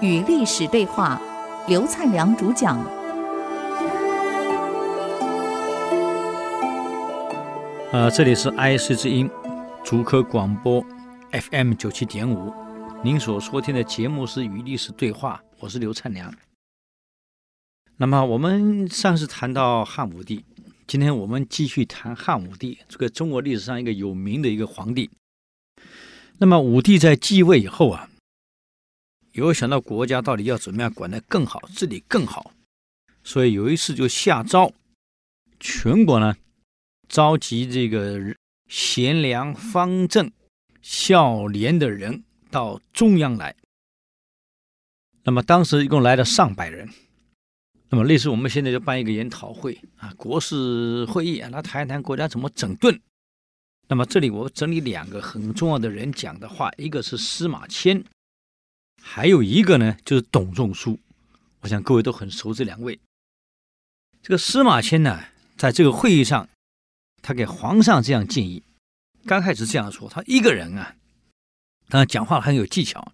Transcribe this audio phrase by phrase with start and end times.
[0.00, 1.20] 与历史对话，
[1.66, 2.78] 刘灿良主讲。
[7.92, 9.28] 呃，这里是 IC 之音，
[9.84, 10.84] 竹科广播
[11.32, 12.52] FM 九七点五。
[13.02, 16.32] 您所收听的节目是《与历史对话》，我是刘灿良。
[17.96, 20.44] 那么我们上次谈到汉武帝，
[20.86, 25.10] 今天我们继续谈汉武帝，这个中国历史上一个有名的一个皇帝。
[26.40, 28.08] 那么武帝在继位以后啊，
[29.32, 32.52] 有想到国家到底要怎么样管得更好，治理更好，
[33.24, 34.72] 所以有一次就下诏，
[35.58, 36.36] 全国呢
[37.08, 38.36] 召集这个
[38.68, 40.30] 贤良方正
[40.80, 43.56] 孝廉的人到中央来。
[45.24, 46.88] 那么当时一共来了上百人。
[47.90, 53.00] 那么类似我们现在就办一个研讨会啊，国事会议啊，来谈一谈国家怎么整顿。
[53.88, 58.04] 那么这里我整理两个很重要的人讲的话，一个是司马迁，
[59.02, 61.00] 还有一个呢就是董仲舒。
[61.60, 63.00] 我想各位都很熟这两位。
[64.22, 65.24] 这个司马迁呢，
[65.56, 66.48] 在这个会议上，
[67.22, 68.62] 他给皇上这样建议。
[69.24, 70.96] 刚开始这样说，他一个人啊，
[71.88, 73.12] 当然讲话很有技巧。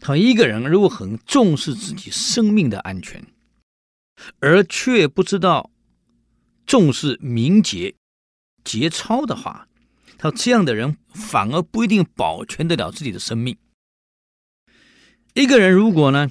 [0.00, 3.24] 他一个人如果很重视自己生命的安全，
[4.38, 5.70] 而却不知道
[6.66, 7.94] 重视名节
[8.64, 9.68] 节操的话，
[10.18, 13.56] 他这样的人反而不一定保全得了自己的生命。
[15.34, 16.30] 一个人如果呢，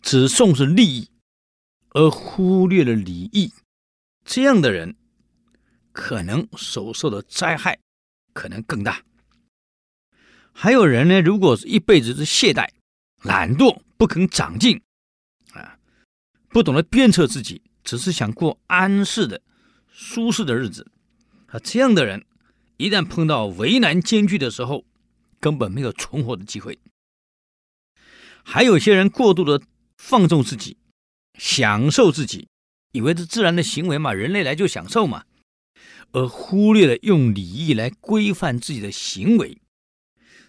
[0.00, 1.10] 只重视利益
[1.90, 3.52] 而忽略了礼义，
[4.24, 4.96] 这样的人
[5.92, 7.78] 可能所受的灾害
[8.32, 9.02] 可能更大。
[10.52, 12.68] 还有人呢，如果是一辈子是懈怠、
[13.22, 14.80] 懒惰、不肯长进
[15.52, 15.78] 啊。
[16.48, 19.42] 不懂得鞭策自己，只是想过安适的、
[19.88, 20.88] 舒适的日子，
[21.46, 22.24] 啊，这样的人
[22.76, 24.84] 一旦碰到危难艰巨的时候，
[25.40, 26.78] 根本没有存活的机会。
[28.42, 29.62] 还有些人过度的
[29.96, 30.76] 放纵自己，
[31.38, 32.48] 享受自己，
[32.92, 35.24] 以为是自然的行为嘛，人类来就享受嘛，
[36.12, 39.58] 而忽略了用礼义来规范自己的行为，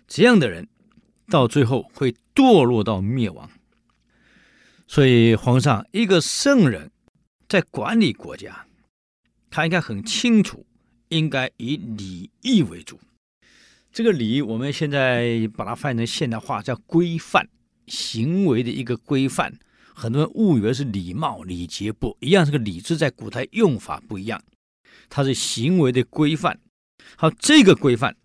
[0.07, 0.67] 这样的人
[1.27, 3.49] 到最后会堕落到灭亡。
[4.87, 6.91] 所以，皇上一个圣人，
[7.47, 8.67] 在管理国家，
[9.49, 10.65] 他应该很清楚，
[11.09, 12.99] 应该以礼义为主。
[13.91, 17.47] 这个礼，我们现在把它翻译成现代化，叫规范
[17.87, 19.57] 行为的一个规范。
[19.93, 22.45] 很多人误以为是礼貌、礼节，不一样。
[22.45, 24.43] 这个礼字在古代用法不一样，
[25.09, 26.59] 它是行为的规范。
[27.15, 28.15] 好，这个规范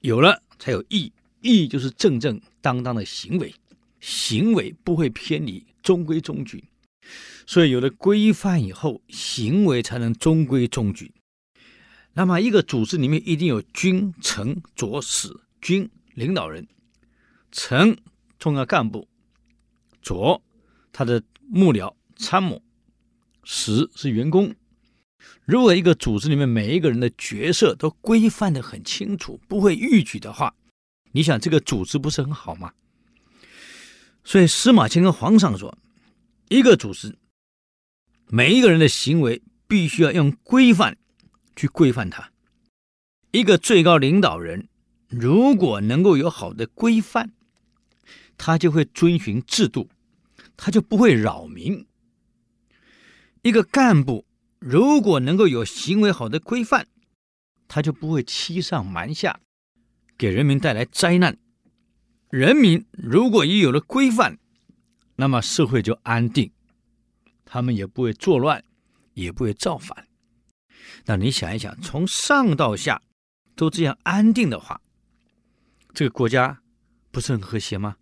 [0.00, 1.12] 有了，才有义。
[1.42, 3.54] 义就是正正当当的行为，
[4.00, 5.64] 行为不会偏离。
[5.80, 6.64] 中规中矩，
[7.46, 11.12] 所以有了规范以后，行为才能中规中矩。
[12.18, 15.28] 那么，一个组织里面一定有君、臣、佐、使。
[15.60, 16.66] 君领导人，
[17.52, 17.94] 臣
[18.38, 19.06] 重要干部，
[20.00, 20.40] 佐
[20.92, 22.62] 他的幕僚参谋，
[23.44, 24.54] 使是员工。
[25.44, 30.54] 如果一个组织里面每一个人的角色都规范得很清楚，不会逾矩的话，
[31.12, 32.72] 你想这个组织不是很好吗？
[34.24, 35.76] 所以司马迁跟皇上说
[36.48, 37.14] ：“一个组织，
[38.28, 40.96] 每一个人的行为必须要用规范
[41.56, 42.30] 去规范他。
[43.32, 44.68] 一个最高领导人
[45.08, 47.32] 如果能够有好的规范，
[48.38, 49.88] 他就会遵循制度，
[50.56, 51.86] 他就不会扰民。
[53.42, 54.24] 一个干部
[54.58, 56.86] 如果能够有行为好的规范，
[57.66, 59.40] 他就不会欺上瞒下，
[60.16, 61.36] 给人民带来灾难。”
[62.28, 64.38] 人民如果也有了规范，
[65.14, 66.50] 那么社会就安定，
[67.44, 68.64] 他们也不会作乱，
[69.14, 70.05] 也不会造反。
[71.06, 73.02] 那你想一想，从上到下
[73.54, 74.80] 都这样安定的话，
[75.94, 76.62] 这个国家
[77.10, 77.96] 不是很和谐吗？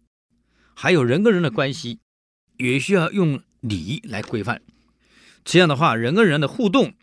[0.75, 2.01] 还有人跟人的关系，
[2.59, 4.63] 也需要用礼来规范。
[5.45, 6.95] 这样的话，人跟人的互动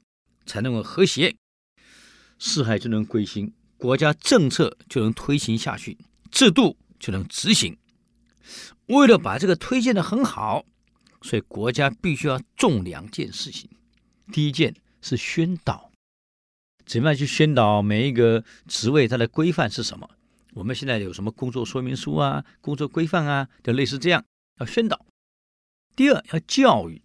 [0.46, 1.36] 才能够和谐，
[2.40, 5.98] 四海就能归心，国家政策就能推行下去，
[6.30, 6.78] 制度。
[7.02, 7.76] 就能执行。
[8.86, 10.64] 为了把这个推荐的很好，
[11.24, 13.68] 所以国家必须要重两件事情。
[14.32, 15.92] 第一件是宣导，
[16.86, 20.10] 怎么样去宣导每一个职位它的规范是什么？
[20.54, 24.24] 我们现在有什么工作说明书啊、工作规范啊，就类似这样
[24.60, 25.06] 要宣导。
[25.96, 27.02] 第二要教育，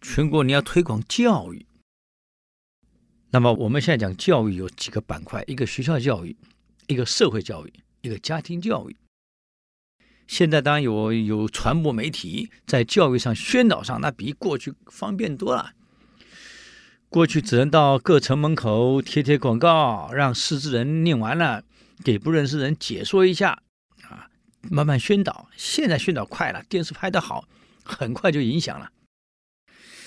[0.00, 1.66] 全国你要推广教育。
[3.30, 6.36] 那么我们现在讲教育有几个板块：一个学校教育，
[6.86, 7.72] 一个社会教育，
[8.02, 8.96] 一个家庭教育。
[10.26, 15.72] 现在当然有有传播媒体在教育上宣导上，那比过去方便多了。
[17.10, 21.64] 过去只能到各城门口贴贴广告，让识字人念完了，
[22.04, 23.60] 给不认识人解说一下
[24.02, 24.30] 啊，
[24.70, 25.48] 慢慢宣导。
[25.56, 27.48] 现在宣导快了，电视拍得好，
[27.82, 28.92] 很快就影响了。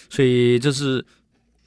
[0.09, 1.05] 所以这是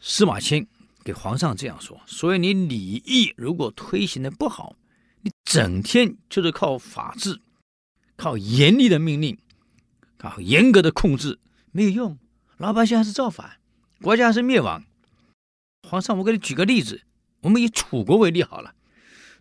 [0.01, 0.67] 司马迁
[1.05, 2.01] 给皇上这样说。
[2.07, 4.75] 所以你礼义如果推行的不好，
[5.21, 7.39] 你整天就是靠法治，
[8.17, 9.37] 靠严厉的命令，
[10.17, 11.39] 靠严格的控制，
[11.73, 12.19] 没有用，
[12.57, 13.59] 老百姓还是造反，
[14.01, 14.83] 国家还是灭亡。
[15.87, 17.03] 皇上，我给你举个例子，
[17.43, 18.75] 我们以楚国为例好了。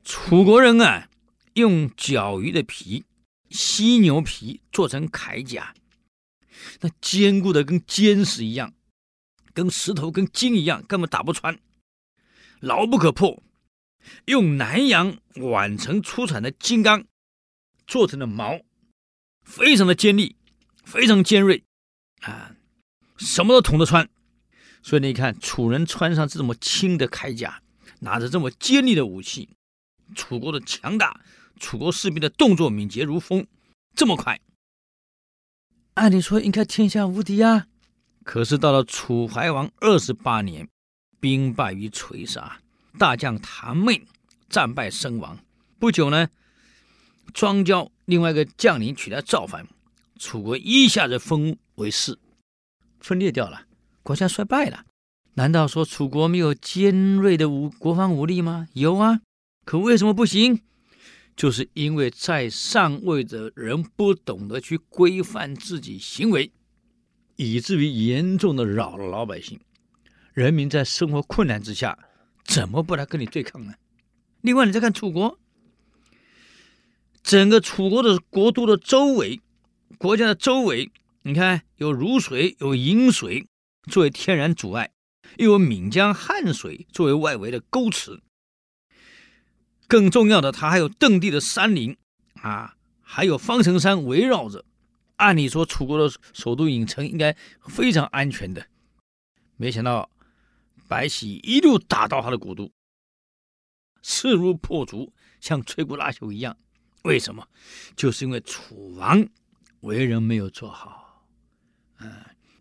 [0.04, 1.10] 楚国人啊，
[1.56, 3.04] 用角鱼的皮、
[3.50, 5.74] 犀牛皮做成铠甲，
[6.82, 8.76] 那坚固的跟坚石一样，
[9.54, 11.58] 跟石头、跟金一样，根本打不穿，
[12.60, 13.42] 牢不可破。
[14.26, 17.06] 用南阳宛城出产的金刚
[17.88, 18.60] 做成的矛，
[19.42, 20.36] 非常的尖利，
[20.84, 21.64] 非常尖锐，
[22.22, 22.56] 啊，
[23.18, 24.08] 什么都捅得穿。
[24.86, 27.60] 所以你看，楚人穿上这么轻的铠甲，
[28.02, 29.50] 拿着这么尖利的武器。
[30.14, 31.22] 楚国的强大，
[31.60, 33.48] 楚国士兵的动作敏捷如风，
[33.96, 34.40] 这么快，
[35.96, 37.66] 按理说应该天下无敌啊。
[38.24, 40.70] 可是到了楚怀王二十八年，
[41.20, 42.60] 兵败于垂沙，
[43.00, 44.06] 大将谭昧
[44.48, 45.40] 战败身亡。
[45.80, 46.30] 不久呢，
[47.34, 49.68] 庄郊另外一个将领取代造反，
[50.20, 52.20] 楚国一下子分为四，
[53.00, 53.66] 分裂掉了，
[54.06, 54.86] 国家衰败了。
[55.34, 58.68] 难道说楚国没有尖锐的武国防武力吗？
[58.74, 59.22] 有啊。
[59.66, 60.62] 可为什么不行？
[61.36, 66.52] 就是因为在上位的人不懂得去规范自己行为，
[67.36, 69.60] 以至于严重的扰了老百姓。
[70.34, 71.98] 人民在生活困难之下，
[72.44, 73.74] 怎么不来跟你对抗呢？
[74.42, 75.40] 另外，你再看楚国，
[77.24, 79.42] 整个楚国的国都的周围，
[79.98, 80.92] 国家的周围，
[81.24, 83.48] 你看有汝水、有鄞水
[83.88, 84.92] 作为天然阻碍，
[85.38, 88.22] 又有岷江汉水作为外围的沟池。
[89.88, 91.96] 更重要的，它还有邓地的山林
[92.42, 94.66] 啊，还有方城山围绕着。
[95.18, 98.68] 按理说，楚国的首都郢城应该非常安全的，
[99.56, 100.10] 没想到
[100.88, 102.72] 白起一路打到他的国都，
[104.02, 106.58] 势如破竹，像摧枯拉朽一样。
[107.04, 107.48] 为什么？
[107.96, 109.26] 就是因为楚王
[109.82, 111.28] 为人没有做好，
[112.00, 112.12] 嗯，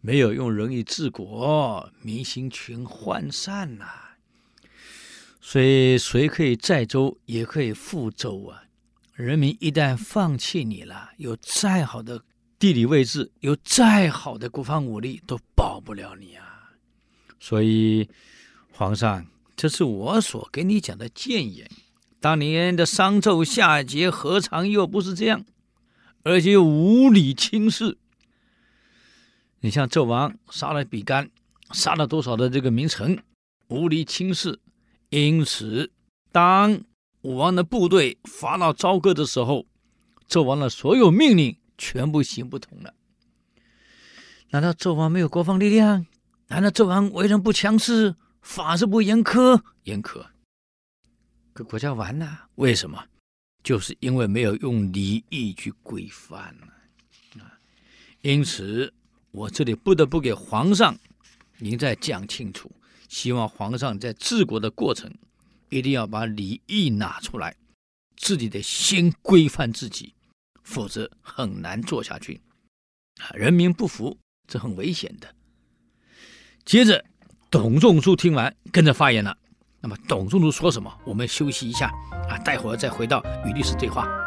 [0.07, 3.87] 没有用仁义治国，民心全涣散呐。
[5.41, 8.65] 所以，谁可以载舟，也可以覆舟啊！
[9.15, 12.23] 人民一旦放弃你了，有再好的
[12.59, 16.75] 地理位置，有再好的国防武力，都保不了你啊！
[17.41, 18.07] 所以，
[18.73, 19.25] 皇上，
[19.57, 21.67] 这是我所给你讲的谏言。
[22.21, 25.47] 当年的商纣夏桀，何尝又不是这样？
[26.25, 27.97] 而且又无理轻视。
[29.65, 31.31] 你像纣王杀了比干，
[31.73, 33.19] 杀了多少的这个名臣，
[33.69, 34.61] 无理轻视。
[35.09, 35.91] 因此，
[36.31, 36.83] 当
[37.23, 39.65] 武王的部队伐到朝歌的时候，
[40.29, 42.93] 纣王的所有命令全部行不通了。
[44.51, 46.05] 难道纣王没有国防力量？
[46.49, 49.63] 难道纣王为人不强势，法制不严苛？
[49.85, 50.27] 严苛，
[51.55, 52.49] 可国家完了。
[52.57, 53.03] 为什么？
[53.63, 56.55] 就是因为没有用礼义去规范
[57.41, 57.57] 啊！
[58.21, 58.93] 因此，
[59.35, 60.97] 我这里不得不给皇上，
[61.59, 62.71] 您再讲清楚。
[63.09, 65.13] 希望皇上在治国的过程，
[65.71, 67.57] 一定要把礼义拿出来，
[68.17, 70.15] 自己得先规范自己，
[70.63, 72.41] 否则很难做下去。
[73.21, 74.17] 啊，人民不服，
[74.47, 75.35] 这很危险的。
[76.65, 77.05] 接着，
[77.51, 79.37] 董仲舒听完，跟着发言了。
[79.81, 80.97] 那么，董仲舒说什么？
[81.05, 81.91] 我们休息一下
[82.29, 84.24] 啊，待会儿再回到与历史对话。